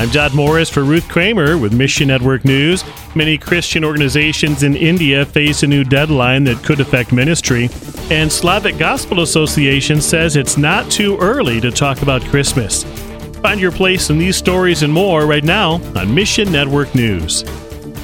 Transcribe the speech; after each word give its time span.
I'm 0.00 0.08
Dodd 0.08 0.34
Morris 0.34 0.70
for 0.70 0.82
Ruth 0.82 1.06
Kramer 1.10 1.58
with 1.58 1.74
Mission 1.74 2.08
Network 2.08 2.46
News. 2.46 2.84
Many 3.14 3.36
Christian 3.36 3.84
organizations 3.84 4.62
in 4.62 4.74
India 4.74 5.26
face 5.26 5.62
a 5.62 5.66
new 5.66 5.84
deadline 5.84 6.42
that 6.44 6.64
could 6.64 6.80
affect 6.80 7.12
ministry, 7.12 7.68
and 8.10 8.32
Slavic 8.32 8.78
Gospel 8.78 9.20
Association 9.20 10.00
says 10.00 10.36
it's 10.36 10.56
not 10.56 10.90
too 10.90 11.18
early 11.18 11.60
to 11.60 11.70
talk 11.70 12.00
about 12.00 12.22
Christmas. 12.22 12.84
Find 13.42 13.60
your 13.60 13.72
place 13.72 14.08
in 14.08 14.16
these 14.16 14.36
stories 14.36 14.82
and 14.82 14.90
more 14.90 15.26
right 15.26 15.44
now 15.44 15.72
on 15.94 16.14
Mission 16.14 16.50
Network 16.50 16.94
News. 16.94 17.44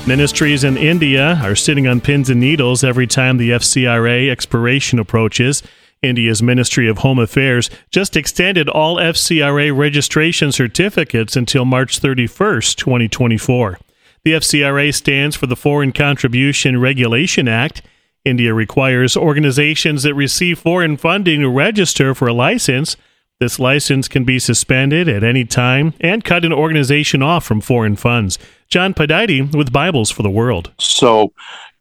Ministries 0.07 0.65
in 0.65 0.77
India 0.77 1.41
are 1.43 1.57
sitting 1.57 1.87
on 1.89 2.03
pins 2.03 2.29
and 2.29 2.39
needles 2.39 2.85
every 2.85 3.07
time 3.07 3.39
the 3.39 3.53
FCRA 3.53 4.29
expiration 4.29 4.99
approaches. 4.99 5.63
India's 6.03 6.43
Ministry 6.43 6.89
of 6.89 6.99
Home 6.99 7.19
Affairs 7.19 7.71
just 7.91 8.17
extended 8.17 8.69
all 8.69 8.96
FCRA 8.96 9.77
registration 9.77 10.53
certificates 10.53 11.37
until 11.37 11.65
March 11.65 12.00
31st, 12.00 12.77
2024. 12.77 13.79
The 14.25 14.32
FCRA 14.32 14.93
stands 14.93 15.37
for 15.37 15.46
the 15.46 15.57
Foreign 15.57 15.93
Contribution 15.93 16.81
Regulation 16.81 17.49
Act. 17.49 17.82
India 18.25 18.53
requires 18.53 19.17
organizations 19.17 20.03
that 20.03 20.14
receive 20.14 20.59
foreign 20.59 20.96
funding 20.96 21.40
to 21.40 21.49
register 21.49 22.15
for 22.15 22.26
a 22.26 22.32
license. 22.32 22.96
This 23.39 23.59
license 23.59 24.09
can 24.09 24.25
be 24.25 24.39
suspended 24.39 25.09
at 25.09 25.23
any 25.23 25.45
time 25.45 25.95
and 26.01 26.25
cut 26.25 26.45
an 26.45 26.53
organization 26.53 27.23
off 27.23 27.45
from 27.45 27.61
foreign 27.61 27.95
funds. 27.95 28.39
John 28.68 28.95
Pudaite 28.95 29.54
with 29.54 29.73
Bibles 29.73 30.11
for 30.11 30.23
the 30.23 30.31
World. 30.31 30.73
So 30.79 31.32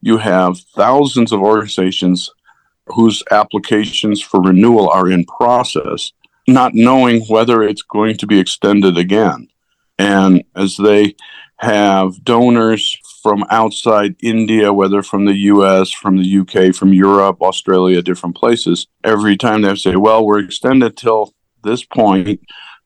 you 0.02 0.18
have 0.18 0.59
thousands 0.76 1.32
of 1.32 1.42
organizations 1.42 2.30
whose 2.88 3.23
applications 3.31 4.21
for 4.21 4.41
renewal 4.41 4.89
are 4.89 5.09
in 5.09 5.25
process, 5.25 6.12
not 6.48 6.73
knowing 6.73 7.21
whether 7.23 7.63
it's 7.63 7.81
going 7.81 8.17
to 8.17 8.27
be 8.27 8.39
extended 8.39 8.98
again. 8.98 9.48
And 9.98 10.44
as 10.55 10.77
they 10.77 11.16
have 11.58 12.23
donors 12.23 12.97
from 13.23 13.45
outside 13.50 14.16
India, 14.22 14.73
whether 14.73 15.02
from 15.02 15.25
the 15.25 15.33
US, 15.33 15.89
from 15.89 16.17
the 16.17 16.39
UK, 16.39 16.75
from 16.75 16.94
Europe, 16.94 17.42
Australia, 17.42 18.02
different 18.02 18.36
places, 18.36 18.88
every 19.03 19.38
time 19.38 19.61
they 19.61 19.75
say, 19.75 19.95
well, 19.95 20.25
we're 20.25 20.39
extended 20.39 20.97
till 20.97 21.33
this 21.64 21.83
point, 21.83 22.39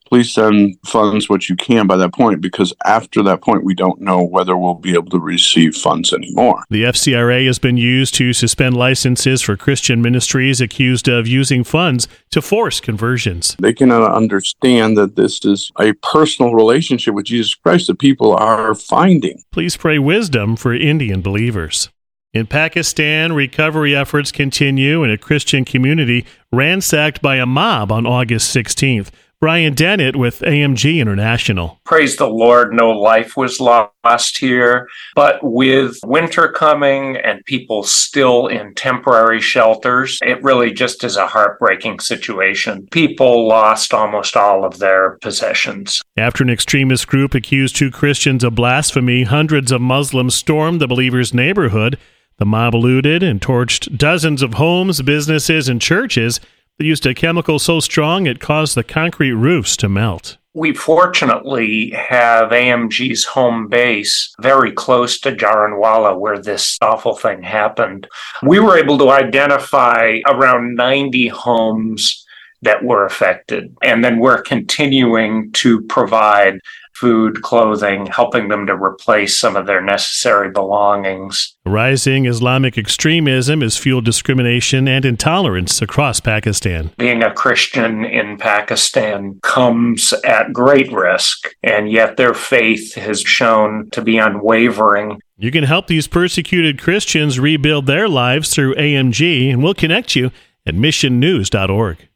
please 0.10 0.34
send 0.34 0.76
funds 0.86 1.30
what 1.30 1.48
you 1.48 1.56
can 1.56 1.88
by 1.88 1.96
that 1.96 2.14
point 2.14 2.42
because 2.42 2.74
after 2.86 3.22
that 3.24 3.42
point 3.42 3.64
we 3.64 3.76
don't 3.76 4.02
know 4.02 4.24
whether 4.24 4.58
we'll 4.58 4.74
be 4.74 4.94
able 4.94 5.10
to 5.10 5.20
receive 5.20 5.76
funds 5.76 6.12
anymore. 6.12 6.64
The 6.70 6.84
FCRA 6.84 7.46
has 7.46 7.60
been 7.60 7.78
used 7.78 8.16
to 8.16 8.34
suspend 8.34 8.76
licenses 8.76 9.42
for 9.42 9.56
Christian 9.56 10.02
ministries 10.02 10.60
accused 10.60 11.08
of 11.08 11.28
using 11.28 11.64
funds 11.64 12.08
to 12.32 12.42
force 12.42 12.80
conversions. 12.80 13.56
They 13.60 13.74
cannot 13.74 14.12
understand 14.12 14.98
that 14.98 15.16
this 15.16 15.46
is 15.46 15.72
a 15.80 15.94
personal 15.94 16.54
relationship 16.54 17.14
with 17.14 17.26
Jesus 17.26 17.54
Christ 17.54 17.88
that 17.88 18.00
people 18.00 18.36
are 18.36 18.74
finding. 18.74 19.44
Please 19.52 19.78
pray 19.78 20.00
wisdom 20.00 20.56
for 20.56 20.74
Indian 20.74 21.22
believers. 21.22 21.90
In 22.32 22.46
Pakistan, 22.46 23.34
recovery 23.34 23.96
efforts 23.96 24.32
continue 24.32 25.04
in 25.04 25.10
a 25.10 25.18
Christian 25.18 25.66
community 25.66 26.26
ransacked 26.52 27.24
by 27.24 27.38
a 27.38 27.48
mob 27.48 27.92
on 27.92 28.06
August 28.06 28.56
16th. 28.56 29.10
Brian 29.42 29.74
Dennett 29.74 30.18
with 30.18 30.42
AMG 30.42 31.00
International. 31.00 31.80
Praise 31.86 32.18
the 32.18 32.28
Lord, 32.28 32.74
no 32.74 32.90
life 32.90 33.38
was 33.38 33.62
lost 33.62 34.38
here. 34.38 34.90
But 35.16 35.40
with 35.42 35.98
winter 36.04 36.50
coming 36.50 37.16
and 37.16 37.46
people 37.46 37.84
still 37.84 38.48
in 38.48 38.74
temporary 38.74 39.40
shelters, 39.40 40.20
it 40.22 40.44
really 40.44 40.74
just 40.74 41.06
is 41.06 41.16
a 41.16 41.26
heartbreaking 41.26 42.02
situation. 42.02 42.86
People 42.92 43.48
lost 43.48 43.94
almost 43.94 44.36
all 44.36 44.66
of 44.66 44.80
their 44.80 45.12
possessions. 45.22 46.02
After 46.18 46.44
an 46.44 46.50
extremist 46.50 47.08
group 47.08 47.34
accused 47.34 47.78
two 47.78 47.92
Christians 47.92 48.44
of 48.44 48.56
blasphemy, 48.56 49.24
hundreds 49.24 49.72
of 49.72 49.80
Muslims 49.80 50.36
stormed 50.36 50.82
the 50.82 50.88
believers' 50.88 51.34
neighborhood. 51.34 51.98
The 52.40 52.46
mob 52.46 52.76
looted 52.76 53.24
and 53.24 53.40
torched 53.40 53.98
dozens 53.98 54.42
of 54.42 54.56
homes, 54.56 55.02
businesses, 55.02 55.70
and 55.70 55.82
churches. 55.82 56.42
Used 56.82 57.06
a 57.06 57.14
chemical 57.14 57.60
so 57.60 57.82
strong 57.82 58.26
it 58.26 58.40
caused 58.40 58.76
the 58.76 58.86
concrete 58.86 59.34
roofs 59.34 59.76
to 59.78 59.90
melt. 59.90 60.38
We 60.54 60.74
fortunately 60.74 61.90
have 61.90 62.52
AMG's 62.52 63.26
home 63.26 63.68
base 63.68 64.34
very 64.40 64.72
close 64.72 65.20
to 65.22 65.34
Jaranwala, 65.34 66.18
where 66.18 66.42
this 66.42 66.78
awful 66.82 67.18
thing 67.18 67.44
happened. 67.44 68.08
We 68.44 68.62
were 68.62 68.78
able 68.78 68.98
to 69.00 69.10
identify 69.10 70.20
around 70.26 70.76
90 70.76 71.28
homes 71.28 72.26
that 72.62 72.82
were 72.82 73.06
affected. 73.06 73.76
And 73.84 74.04
then 74.04 74.20
we're 74.20 74.42
continuing 74.42 75.52
to 75.54 75.82
provide 75.82 76.60
food, 76.94 77.42
clothing, 77.42 78.06
helping 78.08 78.50
them 78.50 78.68
to 78.68 78.74
replace 78.74 79.38
some 79.38 79.56
of 79.56 79.66
their 79.66 79.82
necessary 79.82 80.52
belongings. 80.52 81.56
Rising 81.66 82.26
Islamic 82.26 82.78
extremism 82.78 83.62
has 83.62 83.78
fueled 83.78 84.06
discrimination 84.06 84.88
and 84.88 85.06
intolerance 85.06 85.82
across 85.82 86.20
Pakistan. 86.20 86.92
Being 86.98 87.24
a 87.24 87.34
Christian 87.34 88.04
in 88.04 88.38
Pakistan 88.38 89.40
comes 89.44 90.14
at 90.26 90.52
great 90.52 90.92
risk, 90.92 91.56
and 91.64 91.92
yet 91.92 92.18
their 92.18 92.34
faith 92.34 92.96
has 92.96 93.22
shown 93.22 93.90
to 93.92 94.02
be 94.02 94.18
unwavering. 94.18 95.22
You 95.38 95.52
can 95.52 95.64
help 95.64 95.88
these 95.88 96.08
persecuted 96.08 96.82
Christians 96.82 97.40
rebuild 97.40 97.86
their 97.86 98.10
lives 98.10 98.54
through 98.54 98.76
AMG, 98.76 99.52
and 99.52 99.64
we'll 99.64 99.74
connect 99.74 100.16
you 100.16 100.32
at 100.66 100.76
missionnews.org. 100.76 102.10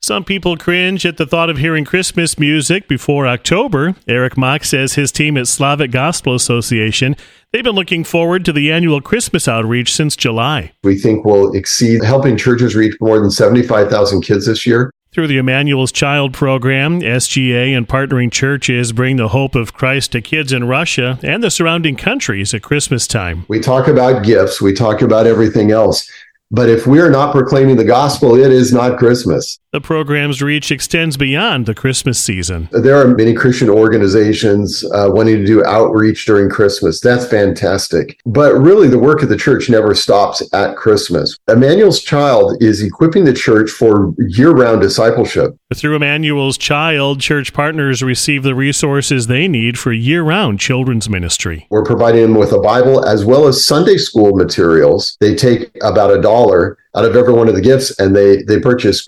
Some 0.00 0.24
people 0.24 0.56
cringe 0.56 1.04
at 1.04 1.16
the 1.16 1.26
thought 1.26 1.50
of 1.50 1.58
hearing 1.58 1.84
Christmas 1.84 2.38
music 2.38 2.86
before 2.86 3.26
October. 3.26 3.96
Eric 4.06 4.36
Mock 4.36 4.64
says 4.64 4.94
his 4.94 5.10
team 5.10 5.36
at 5.36 5.48
Slavic 5.48 5.90
Gospel 5.90 6.36
Association, 6.36 7.16
they've 7.52 7.64
been 7.64 7.74
looking 7.74 8.04
forward 8.04 8.44
to 8.44 8.52
the 8.52 8.70
annual 8.70 9.00
Christmas 9.00 9.48
outreach 9.48 9.92
since 9.92 10.14
July. 10.14 10.72
We 10.84 10.98
think 10.98 11.24
we'll 11.24 11.52
exceed 11.52 12.04
helping 12.04 12.36
churches 12.36 12.76
reach 12.76 12.94
more 13.00 13.18
than 13.18 13.30
75,000 13.30 14.22
kids 14.22 14.46
this 14.46 14.64
year. 14.64 14.92
Through 15.10 15.26
the 15.26 15.38
Emmanuel's 15.38 15.90
Child 15.90 16.32
program, 16.32 17.00
SGA 17.00 17.76
and 17.76 17.88
partnering 17.88 18.30
churches 18.30 18.92
bring 18.92 19.16
the 19.16 19.28
hope 19.28 19.56
of 19.56 19.74
Christ 19.74 20.12
to 20.12 20.20
kids 20.20 20.52
in 20.52 20.68
Russia 20.68 21.18
and 21.24 21.42
the 21.42 21.50
surrounding 21.50 21.96
countries 21.96 22.54
at 22.54 22.62
Christmas 22.62 23.08
time. 23.08 23.46
We 23.48 23.58
talk 23.58 23.88
about 23.88 24.22
gifts, 24.22 24.62
we 24.62 24.74
talk 24.74 25.02
about 25.02 25.26
everything 25.26 25.72
else. 25.72 26.08
But 26.50 26.70
if 26.70 26.86
we 26.86 26.98
are 27.00 27.10
not 27.10 27.32
proclaiming 27.32 27.76
the 27.76 27.84
gospel, 27.84 28.34
it 28.34 28.50
is 28.50 28.72
not 28.72 28.98
Christmas. 28.98 29.58
The 29.70 29.82
program's 29.82 30.40
reach 30.40 30.70
extends 30.70 31.18
beyond 31.18 31.66
the 31.66 31.74
Christmas 31.74 32.18
season. 32.18 32.70
There 32.72 32.96
are 32.96 33.06
many 33.06 33.34
Christian 33.34 33.68
organizations 33.68 34.82
uh, 34.94 35.10
wanting 35.10 35.36
to 35.36 35.44
do 35.44 35.62
outreach 35.62 36.24
during 36.24 36.48
Christmas. 36.48 37.00
That's 37.00 37.26
fantastic. 37.26 38.18
But 38.24 38.54
really, 38.54 38.88
the 38.88 38.98
work 38.98 39.22
of 39.22 39.28
the 39.28 39.36
church 39.36 39.68
never 39.68 39.94
stops 39.94 40.42
at 40.54 40.76
Christmas. 40.76 41.36
Emmanuel's 41.48 42.02
Child 42.02 42.62
is 42.62 42.82
equipping 42.82 43.26
the 43.26 43.34
church 43.34 43.70
for 43.70 44.14
year 44.16 44.52
round 44.52 44.80
discipleship. 44.80 45.54
Through 45.74 45.96
Emmanuel's 45.96 46.56
Child, 46.56 47.20
church 47.20 47.52
partners 47.52 48.02
receive 48.02 48.44
the 48.44 48.54
resources 48.54 49.26
they 49.26 49.48
need 49.48 49.78
for 49.78 49.92
year 49.92 50.22
round 50.22 50.60
children's 50.60 51.10
ministry. 51.10 51.66
We're 51.68 51.84
providing 51.84 52.22
them 52.22 52.34
with 52.36 52.52
a 52.52 52.60
Bible 52.60 53.04
as 53.04 53.26
well 53.26 53.46
as 53.46 53.66
Sunday 53.66 53.98
school 53.98 54.34
materials. 54.34 55.18
They 55.20 55.34
take 55.34 55.70
about 55.82 56.10
a 56.10 56.22
dollar 56.22 56.78
out 56.98 57.04
of 57.04 57.14
every 57.14 57.32
one 57.32 57.48
of 57.48 57.54
the 57.54 57.60
gifts 57.60 57.96
and 58.00 58.16
they 58.16 58.42
they 58.42 58.58
purchase 58.58 59.04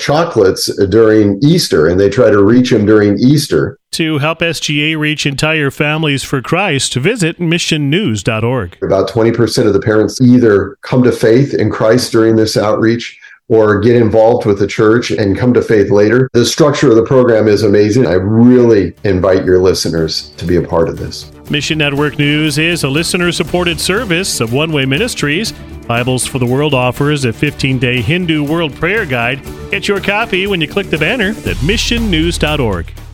during 0.89 1.39
Easter 1.43 1.87
and 1.87 2.01
they 2.01 2.09
try 2.09 2.31
to 2.31 2.43
reach 2.43 2.71
them 2.71 2.87
during 2.87 3.19
Easter. 3.19 3.79
To 3.93 4.19
help 4.19 4.39
SGA 4.39 4.99
reach 4.99 5.27
entire 5.27 5.71
families 5.71 6.23
for 6.23 6.41
Christ, 6.41 6.95
visit 6.95 7.39
missionnews.org. 7.39 8.79
About 8.83 9.09
20% 9.09 9.67
of 9.67 9.73
the 9.73 9.81
parents 9.81 10.21
either 10.21 10.77
come 10.83 11.03
to 11.03 11.13
faith 11.13 11.55
in 11.55 11.71
Christ 11.71 12.13
during 12.13 12.37
this 12.37 12.57
outreach 12.57 13.21
or 13.51 13.81
get 13.81 13.97
involved 13.97 14.47
with 14.47 14.61
the 14.61 14.67
church 14.67 15.11
and 15.11 15.37
come 15.37 15.53
to 15.53 15.61
faith 15.61 15.91
later. 15.91 16.31
The 16.33 16.47
structure 16.47 16.89
of 16.89 16.95
the 16.95 17.03
program 17.03 17.49
is 17.49 17.65
amazing. 17.65 18.07
I 18.07 18.13
really 18.13 18.95
invite 19.03 19.45
your 19.45 19.59
listeners 19.59 20.31
to 20.37 20.45
be 20.47 20.55
a 20.55 20.63
part 20.63 20.89
of 20.89 20.99
this. 20.99 21.33
Mission 21.51 21.79
Network 21.79 22.17
News 22.17 22.59
is 22.59 22.85
a 22.85 22.89
listener 22.89 23.33
supported 23.33 23.81
service 23.81 24.41
of 24.41 24.53
One 24.53 24.71
Way 24.71 24.87
Ministries. 24.87 25.53
Bibles 25.91 26.25
for 26.25 26.39
the 26.39 26.47
World 26.47 26.73
offers 26.73 27.25
a 27.25 27.33
15 27.33 27.81
day 27.81 28.01
Hindu 28.01 28.45
World 28.45 28.73
Prayer 28.77 29.05
Guide. 29.05 29.43
Get 29.73 29.89
your 29.89 30.01
copy 30.01 30.47
when 30.47 30.61
you 30.61 30.69
click 30.69 30.89
the 30.89 30.97
banner 30.97 31.31
at 31.31 31.57
missionnews.org. 31.67 33.10